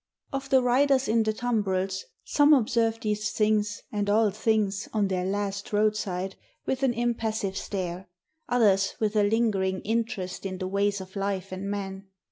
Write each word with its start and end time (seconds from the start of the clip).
Of 0.33 0.49
the 0.49 0.63
riders 0.63 1.07
in 1.07 1.21
the 1.21 1.31
tumbrels, 1.31 2.05
some 2.23 2.55
observe 2.55 2.99
these 3.01 3.29
things, 3.29 3.83
and 3.91 4.09
all 4.09 4.31
things 4.31 4.89
on 4.93 5.09
their 5.09 5.25
last 5.25 5.71
roadside, 5.71 6.37
with 6.65 6.81
an 6.81 6.95
impassive 6.95 7.55
stare; 7.55 8.07
others 8.49 8.95
with 8.99 9.15
a 9.15 9.21
lingering 9.21 9.79
interest 9.81 10.43
in 10.43 10.57
the 10.57 10.67
ways 10.67 11.01
of 11.01 11.15
life 11.15 11.51
and 11.51 11.69
men. 11.69 12.07